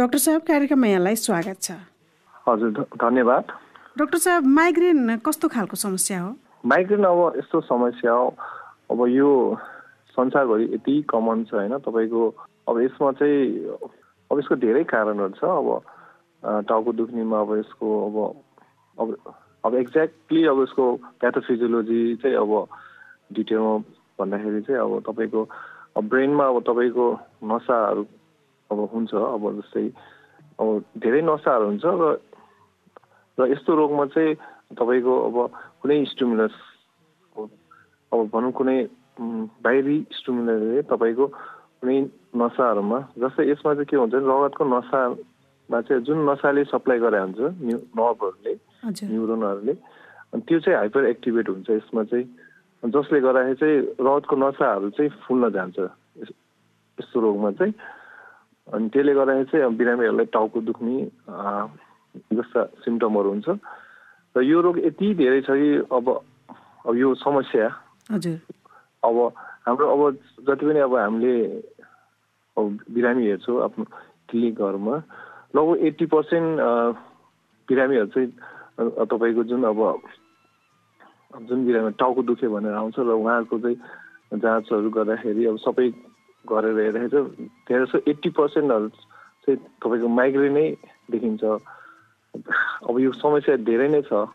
[0.00, 1.72] Doctor साहब कार्यक्रममा यहाँलाई स्वागत छ।
[2.48, 3.44] हजुर धन्यवाद।
[4.00, 6.30] डाक्टर साहब माइग्रेन कस्तो खालको समस्या हो?
[6.64, 8.28] माइग्रेन अब यस्तो समस्या हो
[8.90, 9.28] अब यो
[10.16, 12.22] संसारभरि यति कमन छ होइन तपाईँको
[12.68, 13.44] अब यसमा चाहिँ
[14.32, 15.68] अब यसको धेरै कारणहरू छ अब
[16.64, 18.16] टाउको दुख्नेमा अब यसको अब
[18.96, 19.08] अब
[19.68, 20.86] अब एक्ज्याक्टली अब यसको
[21.20, 22.52] प्याथोफिजियोलोजी चाहिँ अब
[23.36, 23.76] डिटेलमा
[24.16, 25.44] भन्दाखेरि चाहिँ अब तपाईँको
[26.08, 27.06] ब्रेनमा अब तपाईँको
[27.52, 28.06] नसाहरू
[28.70, 29.84] अब हुन्छ अब जस्तै
[30.58, 30.68] अब
[30.98, 32.04] धेरै नसाहरू हुन्छ र
[33.38, 34.34] र यस्तो रोगमा चाहिँ
[34.72, 35.36] तपाईँको अब
[35.80, 36.54] कुनै स्टिमुलस
[37.36, 38.76] अब भनौँ कुनै
[39.60, 41.26] बाहिरी स्टिमुलसले तपाईँको
[41.80, 41.96] कुनै
[42.36, 47.78] नसाहरूमा जस्तै यसमा चाहिँ के हुन्छ रगतको नसामा चाहिँ जुन नसाले सप्लाई गरे हुन्छ न्यु
[47.92, 48.54] नर्भहरूले
[49.08, 49.74] न्युरोनहरूले
[50.32, 52.26] अनि त्यो चाहिँ हाइपर एक्टिभेट हुन्छ यसमा चाहिँ
[52.82, 56.36] जसले गर्दाखेरि चाहिँ रगतको नसाहरू चाहिँ फुल्न जान्छ यस-
[56.98, 57.72] यस्तो रोगमा चाहिँ।
[58.70, 60.96] अनि त्यसले गर्दाखेरि चाहिँ अब बिरामीहरूलाई टाउको दुख्ने
[62.34, 63.48] जस्ता सिम्टमहरू हुन्छ।
[64.34, 66.06] र यो रोग यति धेरै छ कि अब
[66.86, 67.66] अब यो समस्या।
[68.10, 68.38] हजुर।
[69.02, 69.16] अब
[69.66, 70.00] हाम्रो अब
[70.46, 71.34] जति पनि अब हामीले
[72.56, 73.84] अब बिरामी हेर्छौँ आफ्नो
[74.28, 74.96] क्लिनिकहरूमा
[75.56, 76.48] लगभग एट्टी पर्सेन्ट
[77.68, 78.30] बिरामीहरू चाहिँ
[79.06, 79.80] तपाईँको जुन अब
[81.46, 83.78] जुन बिरामी टाउको दुख्यो भनेर आउँछ र उहाँहरूको चाहिँ
[84.40, 85.86] जाँचहरू गर्दाखेरि अब सबै
[86.48, 88.88] गरेर हेर्दाखेरि चाहिँ धेरै जस्तो एट्टी पर्सेन्टहरू
[89.44, 90.66] चाहिँ तपाईँको माइग्रेनै
[91.10, 91.42] देखिन्छ।
[92.88, 94.26] अब यो समस्या धेरै नै छ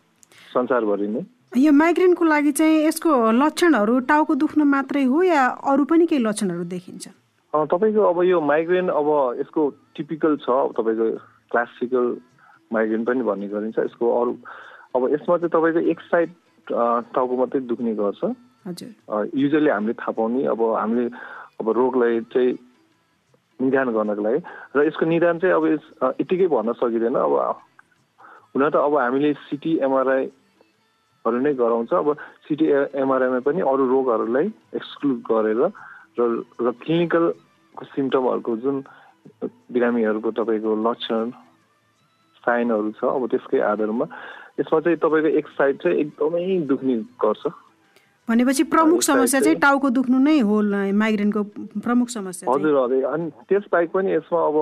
[0.53, 1.21] संसारभरि नै।
[1.57, 6.63] यो माइग्रेनको लागि चाहिँ यसको लक्षणहरू टाउको दुख्न मात्रै हो या अरू पनि केही लक्षणहरू
[6.67, 7.05] देखिन्छ?
[7.53, 9.07] तपाईँको अब यो माइग्रेन अब
[9.39, 9.61] यसको
[9.95, 11.07] टिपिकल छ तपाईँको
[11.51, 12.05] क्लासिकल
[12.73, 14.31] माइग्रेन पनि भन्ने गरिन्छ। यसको अरू
[14.95, 16.29] अब यसमा चाहिँ तपाईँको एक साइड
[16.67, 18.21] टाउको मात्रै दुख्ने गर्छ।
[18.67, 21.05] हजुर। युजली हामीले थाहा पाउने। अब हामीले
[21.59, 22.51] अब रोगलाई चाहिँ
[23.59, 24.39] निदान गर्नको लागि।
[24.75, 25.65] र यसको निदान चाहिँ अब
[26.19, 27.33] यत्तिकै भन्न सकिँदैन। अब
[28.55, 32.07] हुन त अब हामीले सिटी एमआरआईहरू नै गराउँछ। अब
[32.47, 32.65] सिटी
[32.99, 35.61] एमआरआईमा पनि अरू रोगहरूलाई एक्सक्लुड गरेर
[36.19, 36.21] र
[36.59, 37.25] र क्लिनिकल
[37.75, 38.75] सिम्टमहरूको जुन
[39.71, 41.31] बिरामीहरूको तपाईँको लक्षण
[42.43, 44.05] साइनहरू छ अब त्यसकै आधारमा
[44.59, 47.43] यसमा चाहिँ तपाईँको एक साइड चाहिँ एकदमै दुख्ने गर्छ।
[48.27, 50.61] भनेपछि प्रमुख समस्या चाहिँ टाउको दुख्नु नै हो
[50.97, 51.41] माइग्रेनको
[51.85, 54.57] प्रमुख समस्या। हजुर हजुर। अनि त्यसबाहेक पनि यसमा अब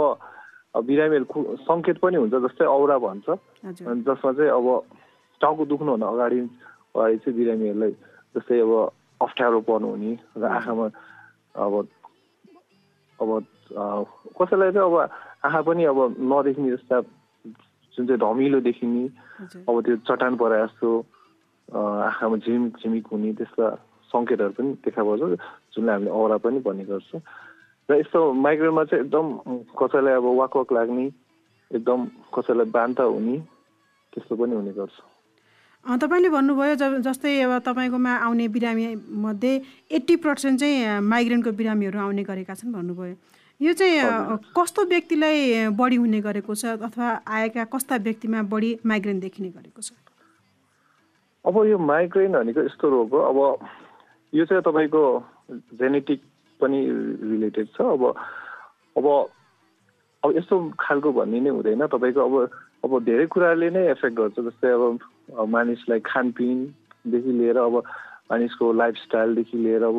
[0.83, 4.67] बिरामीहरू सङ्केत पनि हुन्छ जस्तै औरा भन्छ। अनि जसमा चाहिँ अब
[5.41, 6.39] टाउको दुख्नुभन्दा अगाडि
[6.95, 7.91] अगाडि चाहिँ बिरामीहरूलाई
[8.35, 8.71] जस्तै अब
[9.21, 10.87] अप्ठ्यारो पर्नु हुने र आँखामा
[11.55, 11.73] अब
[13.19, 13.29] अब
[14.37, 14.95] कसैलाई चाहिँ अब
[15.47, 16.99] आँखा पनि अब नदेखिने जस्ता
[17.95, 19.03] जुन चाहिँ धमिलो देखिने
[19.69, 20.89] अब त्यो चट्टान परे जस्तो
[21.73, 23.65] आँखामा झिमिक झिमिक हुने त्यस्ता
[24.13, 25.21] सङ्केतहरू पनि देखा पर्छ
[25.73, 27.11] जुनलाई हामीले औरा पनि भन्ने गर्छ।
[27.89, 29.25] र यस्तो माइग्रेनमा चाहिँ एकदम
[29.75, 31.05] कसैलाई अब वाक वाक लाग्ने
[31.71, 31.99] एकदम
[32.35, 33.37] कसैलाई बान्ता हुने
[34.13, 34.95] त्यस्तो पनि हुने गर्छ।
[35.83, 38.85] तपाईँले भन्नुभयो जब जस्तै अब तपाईँकोमा आउने बिरामी
[39.25, 39.53] मध्ये
[39.91, 43.15] एट्टी पर्सेन्ट चाहिँ माइग्रेनको बिरामीहरू आउने गरेका छन् भन्नुभयो।
[43.59, 49.49] यो चाहिँ कस्तो व्यक्तिलाई बढी हुने गरेको छ अथवा आएका कस्ता व्यक्तिमा बढी माइग्रेन देखिने
[49.49, 49.91] गरेको छ?
[51.45, 53.67] अब यो माइग्रेन भनेको यस्तो रोग हो। अब
[54.33, 55.03] यो चाहिँ तपाईँको
[55.75, 56.21] जेनेटिक
[56.59, 56.79] पनि
[57.31, 58.03] रिलेटेड छ। अब
[58.97, 59.05] अब
[60.23, 62.35] अब यस्तो खालको भन्ने नै हुँदैन। तपाईँको अब
[62.83, 64.99] अब धेरै कुराले नै एफेक्ट गर्छ। जस्तै अब
[65.39, 67.75] अब मानिसलाई खानपिनदेखि लिएर अब
[68.31, 69.95] मानिसको लाइफस्टाइलदेखि लिएर अब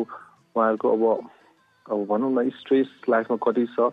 [0.56, 1.04] उहाँहरूको अब
[1.92, 3.92] अब भनौँ न स्ट्रेस लाइफमा कति छ।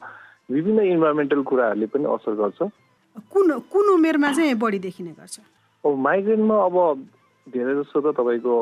[0.51, 2.59] विभिन्न इन्भाइरोमेन्टल कुराहरूले पनि असर गर्छ।
[3.31, 5.39] कुन कुन उमेरमा चाहिँ बढी देखिने गर्छ?
[5.83, 6.75] अब माइग्रेनमा अब
[7.47, 8.55] धेरै जस्तो त तपाईँको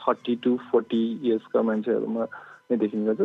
[0.00, 2.24] थर्टी टु फोर्टी इयर्सका मान्छेहरूमा
[2.70, 3.20] नै देखिने गर्छ।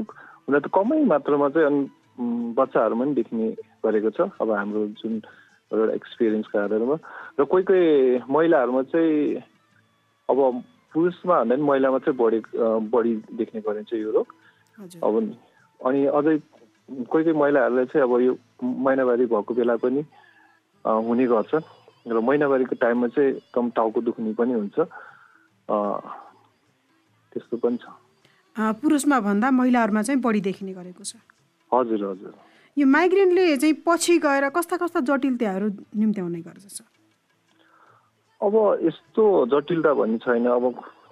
[0.47, 1.81] हुन त कमै मात्रामा चाहिँ अनि
[2.55, 3.47] बच्चाहरूमा पनि देखिने
[3.83, 5.13] गरेको छ। अब हाम्रो जुन
[5.71, 6.95] एउटा एक्सपिरियन्सको आधारमा।
[7.39, 7.85] र कोही कोही
[8.31, 9.43] महिलाहरूमा चाहिँ
[10.31, 10.39] अब
[10.95, 12.39] पुरुषमा भन्दा पनि महिलामा चाहिँ बढी
[12.87, 14.27] बढी देख्ने गरिन्छ यो रोग।
[15.03, 15.15] अब
[15.83, 16.35] अनि अझै
[17.11, 18.33] कोही कोही महिलाहरूलाई चाहिँ अब यो
[18.63, 20.01] महिनावारी भएको बेला पनि
[20.85, 21.53] हुने गर्छ।
[22.05, 24.77] र महिनावारीको टाइममा चाहिँ एकदम टाउको दुख्ने पनि हुन्छ।
[27.31, 27.85] त्यस्तो पनि छ।
[28.55, 31.17] पुरुषमा भन्दा महिलाहरूमा चाहिँ बढी देखिने गरेको छ।
[31.71, 32.33] हजुर हजुर।
[32.77, 35.67] यो माइग्रेनले चाहिँ पछि गएर कस्ता कस्ता जटिलताहरू
[35.97, 36.77] निम्त्याउने गर्दछ?
[38.41, 38.53] अब
[38.85, 40.63] यस्तो जटिलता भन्ने छैन। अब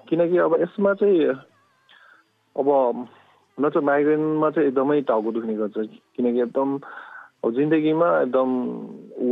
[0.07, 1.27] किनकि अब यसमा चाहिँ
[2.55, 2.67] अब
[3.57, 5.77] हुन त माइग्रेनमा चाहिँ एकदमै टाउको दुख्ने गर्छ।
[6.15, 6.69] किनकि एकदम
[7.43, 8.49] अब जिन्दगीमा एकदम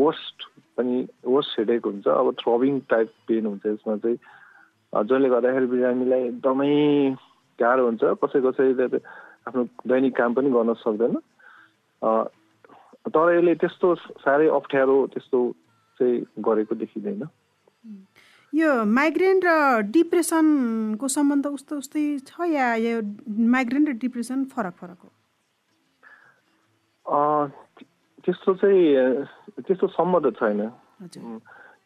[0.03, 0.37] वर्स्ट
[0.77, 4.17] पनि वर्स्ट हेडेक हुन्छ। अब थ्रबिङ टाइप पेन हुन्छ यसमा चाहिँ।
[4.93, 6.71] जसले गर्दाखेरि बिरामीलाई एकदमै
[7.59, 9.01] गाह्रो हुन्छ। कसै कसैले त
[9.47, 11.15] आफ्नो दैनिक काम पनि गर्न सक्दैन।
[13.07, 13.87] तर यसले त्यस्तो
[14.27, 15.39] साह्रै अप्ठ्यारो त्यस्तो
[15.99, 17.23] चाहिँ गरेको देखिँदैन।
[18.53, 19.49] यो माइग्रेन र
[19.95, 22.99] डिप्रेसनको सम्बन्ध उस्तो उस्तै छ या यो
[23.55, 25.09] माइग्रेन र डिप्रेसन फरक फरक हो?
[28.25, 30.59] त्यस्तो चाहिँ त्यस्तो सम्बन्ध छैन।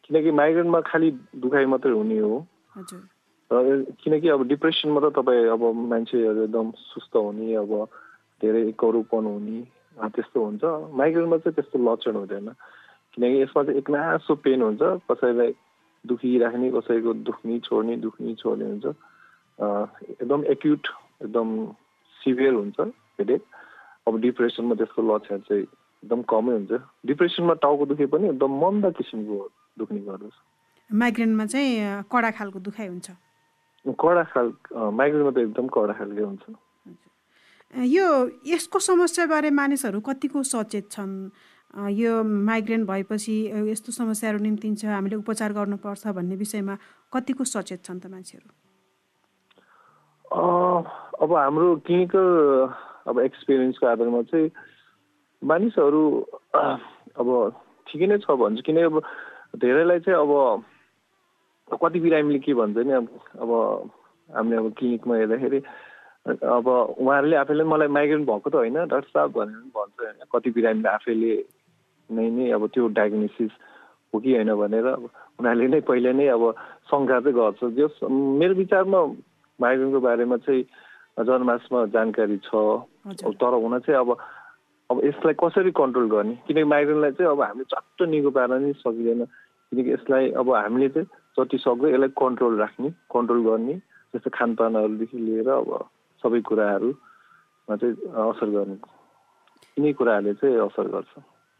[0.04, 1.10] किनकि माइग्रेनमा खालि
[1.42, 2.46] दुखाइ मात्रै हुने हो।
[4.00, 7.72] किनकि अब डिप्रेसनमा त तपाईँ अब मान्छेहरू एकदम सुस्त हुने अब
[8.40, 9.58] धेरै एकरूपन हुने
[10.14, 12.48] त्यस्तो हुन्छ। माइग्रेनमा चाहिँ त्यस्तो लक्षण हुँदैन।
[13.16, 15.52] किनकि यसमा चाहिँ एकनासो पेन हुन्छ कसैलाई
[16.04, 18.86] दुखिराख्ने कसैको दुख्ने छोड्ने दुख्ने छोड्ने हुन्छ।
[20.20, 20.84] एकदम एक्युट
[21.24, 21.48] एकदम
[22.20, 22.78] सिभियर हुन्छ
[23.18, 23.42] हेडेक
[24.06, 25.66] अब डिप्रेसनमा त्यसको लक्षण चाहिँ
[26.06, 26.72] एकदम कमै हुन्छ।
[27.02, 29.36] डिप्रेसनमा टाउको दुखे पनि एकदम मन्द किसिमको
[29.74, 30.34] दुख्ने गर्दछ।
[30.94, 33.08] माइग्रेनमा चाहिँ कडा खालको दुखाइ हुन्छ।
[33.86, 36.44] कडा खाल माइग्रेनमा त एकदम कडा खालको हुन्छ।
[37.90, 38.06] यो
[38.46, 41.34] यसको समस्याबारे मानिसहरू कतिको सचेत छन्?
[41.74, 43.36] यो माइग्रेन भएपछि
[43.66, 46.74] यस्तो समस्याहरू निम्तिन्छ हामीले उपचार गर्नुपर्छ भन्ने विषयमा
[47.10, 48.48] कतिको सचेत छन् त मान्छेहरू?
[50.30, 52.26] अब हाम्रो क्लिनिकल
[53.10, 54.48] अब एक्सपिरियन्सको आधारमा चाहिँ
[55.42, 56.02] मानिसहरू
[56.54, 57.28] अब
[57.86, 59.00] ठिकै नै छ भन्छु किन अब
[59.56, 60.64] धेरैलाई चाहिँ अब
[61.82, 63.08] कति बिरामीले के भन्छ नि अब
[63.42, 63.50] अब
[64.30, 65.60] हामीले अब क्लिनिकमा हेर्दाखेरि
[66.26, 70.88] अब उहाँहरूले आफैले मलाई माइग्रेन भएको त होइन डाक्टर साहब भनेर भन्छ होइन कति बिरामीले
[70.88, 71.34] आफैले
[72.10, 73.52] नै नै अब त्यो डायग्नोसिस
[74.14, 75.04] हो कि होइन भनेर अब
[75.38, 76.42] उनीहरूले नै पहिला नै अब
[76.90, 77.94] शङ्का चाहिँ गर्छ। जस
[78.40, 79.00] मेरो विचारमा
[79.58, 80.62] माइग्रेनको बारेमा चाहिँ
[81.26, 82.50] जनमासमा जानकारी छ।
[83.40, 84.10] तर हुन चाहिँ अब
[84.90, 86.34] अब यसलाई कसरी कन्ट्रोल गर्ने?
[86.46, 89.24] किनकि माइग्रेनलाई चाहिँ अब हामीले चट्ट निको पार्न नै सकिँदैन।
[89.72, 93.74] किनकि यसलाई अब हामीले चाहिँ जति सक्दो यसलाई कन्ट्रोल राख्ने कन्ट्रोल गर्ने
[94.14, 95.70] जस्तो खानपानहरूदेखि लिएर अब
[96.22, 97.94] सबै कुराहरूमा चाहिँ
[98.30, 98.78] असर गर्ने
[99.76, 101.12] यिनै कुराहरूले चाहिँ असर गर्छ।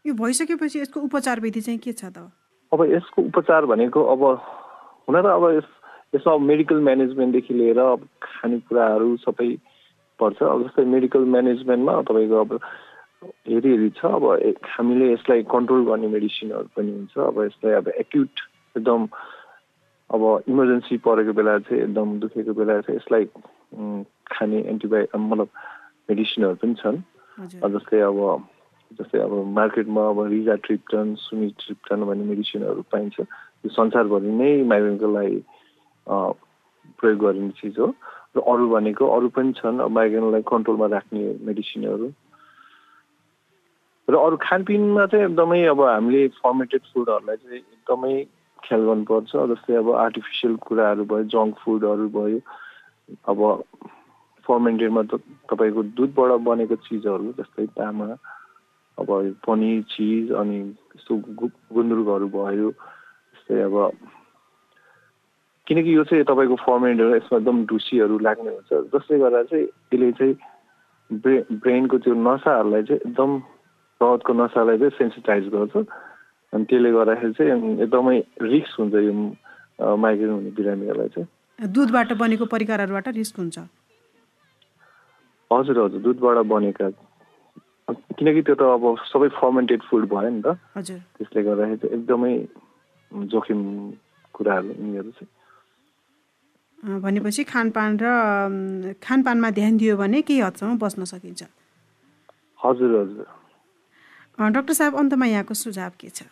[0.05, 2.31] यो भइसकेपछि यसको उपचार विधि चाहिँ के छ त?
[2.71, 4.23] अब यसको उपचार भनेको अब
[5.07, 5.69] हुन त अब यस
[6.15, 9.49] यसमा अब मेडिकल म्यानेजमेन्टदेखि लिएर अब खानेकुराहरू सबै
[10.19, 12.59] पर्छ। अब जस्तै मेडिकल म्यानेजमेन्टमा तपाईँको अब
[13.23, 14.23] हेरी हेरी छ। अब
[14.77, 18.33] हामीले यसलाई कन्ट्रोल गर्ने मेडिसिनहरू पनि हुन्छ। अब यसलाई अब एक्युट
[18.77, 19.07] एकदम
[20.09, 23.25] अब इमर्जेन्सी परेको बेला चाहिँ एकदम दुखेको बेला चाहिँ यसलाई
[24.31, 25.49] खाने एन्टिबायो मतलब
[26.09, 26.97] मेडिसिनहरू पनि छन्।
[27.73, 28.19] जस्तै अब
[28.99, 35.07] जस्तै अब मार्केटमा अब रिजा ट्रिप्टन सुमी ट्रिप्टन भन्ने मेडिसिनहरू पाइन्छ। यो संसारभरि नै माइग्रेनको
[35.11, 35.39] लागि
[36.07, 37.87] प्रयोग गरिने चिज हो।
[38.35, 42.07] र अरू भनेको अरू पनि छन्। अब माइग्रेनलाई कन्ट्रोलमा राख्ने मेडिसिनहरू
[44.07, 48.13] र अरू खानपिनमा चाहिँ एकदमै अब हामीले फर्मेटेड फुडहरूलाई चाहिँ एकदमै
[48.63, 52.39] ख्याल गर्नुपर्छ जस्तै अब आर्टिफिसियल कुराहरू भयो जङ्क फुडहरू भयो।
[53.27, 53.39] अब
[54.45, 55.19] फर्मेन्टेडमा त
[55.51, 58.07] तपाईँको दुधबाट बनेको चिजहरू जस्तै तामा
[58.97, 59.09] अब
[59.45, 60.59] पनिर चिज अनि
[60.95, 61.13] यस्तो
[61.73, 63.75] गुन्द्रुकहरू भयो जस्तै अब
[65.67, 70.35] किनकि यो चाहिँ तपाईँको फर्मेन्टहरू यसमा एकदम ढुसीहरू लाग्ने हुन्छ। जसले गर्दा चाहिँ यसले चाहिँ
[71.11, 73.31] ब्रे ब्रेनको त्यो नसाहरूलाई चाहिँ एकदम
[74.01, 75.75] रगतको नसालाई चाहिँ सेन्सिटाइज गर्छ।
[76.53, 77.51] अनि त्यसले गर्दाखेरि चाहिँ
[77.83, 79.13] एकदमै रिस्क हुन्छ यो
[79.97, 81.27] माइग्रेन हुने बिरामीहरूलाई चाहिँ।
[81.59, 83.57] दुधबाट बनेको परिकारहरूबाट रिस्क हुन्छ।
[85.51, 86.87] हजुर हजुर दुधबाट बनेका।
[87.87, 90.47] किनकि त्यो त अब सबै फर्मेन्टेड फुड भयो नि त।
[90.77, 92.33] हजुर। त्यसले गर्दाखेरि चाहिँ एकदमै
[93.33, 93.59] जोखिम
[94.35, 95.29] कुराहरू यिनीहरू चाहिँ।
[97.01, 98.05] भनेपछि खानपान र
[99.01, 101.41] खानपानमा ध्यान दियो भने केही हदसम्म बस्न सकिन्छ।
[102.59, 103.25] हजुर हजुर।
[104.37, 106.23] डाक्टर साहब अन्तमा यहाँको सुझाव के छ?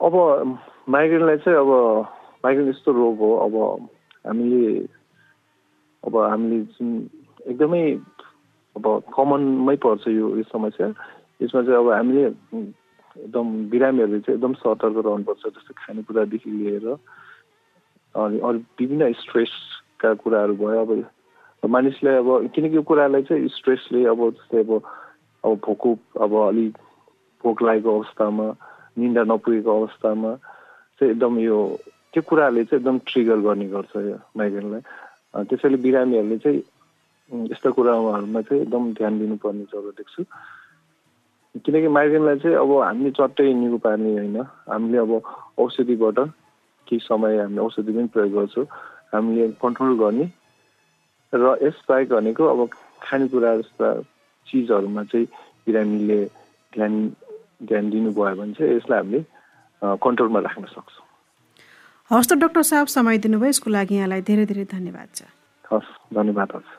[0.00, 0.14] अब
[0.88, 1.70] माइग्रेनलाई चाहिँ अब
[2.44, 3.54] माइग्रेन यस्तो रोग हो अब
[4.26, 4.86] हामीले
[6.02, 6.88] अब हामीले जुन
[7.46, 7.82] एकदमै
[8.76, 10.86] अब कमनमै पर्छ यो यो समस्या।
[11.42, 18.58] यसमा चाहिँ अब हामीले एकदम बिरामीहरूले चाहिँ एकदम सतर्क रहनुपर्छ जस्तो खानेकुरादेखि लिएर अनि अरू
[18.78, 21.02] विभिन्न स्ट्रेसका कुराहरू भयो।
[21.62, 24.82] अब मानिसलाई अब किनकि यो कुरालाई चाहिँ स्ट्रेसले अब जस्तै अब
[25.44, 25.90] अब भोको
[26.20, 26.78] अब अलिक
[27.42, 28.46] भोक लागेको अवस्थामा
[28.98, 30.34] निन्दा नपुगेको अवस्थामा
[30.98, 31.58] चाहिँ एकदम यो
[32.12, 34.82] त्यो कुराहरूले चाहिँ एकदम ट्रिगर गर्ने गर्छ यो माइग्रेनलाई
[35.46, 36.62] त्यसैले बिरामीहरूले चाहिँ
[37.52, 40.24] यस्ता कुराहरूमा चाहिँ एकदम ध्यान दिनुपर्ने जरुरत देख्छु।
[41.64, 44.36] किनकि माइग्रेनलाई चाहिँ अब हामीले चट्टै निको पार्ने होइन।
[44.68, 45.12] हामीले अब
[45.58, 46.18] औषधिबाट
[46.88, 48.66] केही समय हामीले औषधि पनि प्रयोग गर्छौँ।
[49.12, 50.26] हामीले कन्ट्रोल गर्ने
[51.32, 52.68] र यसबाहेक भनेको अब
[53.02, 53.88] खानेकुरा जस्ता
[54.48, 55.26] चिजहरूमा चाहिँ
[55.66, 56.20] बिरामीले
[56.72, 56.92] ध्यान
[57.68, 59.20] ध्यान दिनुभयो भने चाहिँ यसलाई हामीले
[59.82, 61.06] कन्ट्रोलमा राख्न सक्छौँ।
[62.10, 65.22] हस् त डक्टर साहब समय दिनुभयो। यसको लागि यहाँलाई धेरै धेरै धन्यवाद छ।
[65.64, 66.77] हस् धन्यवाद हजुर